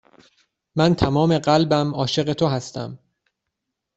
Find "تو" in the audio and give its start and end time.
2.33-2.47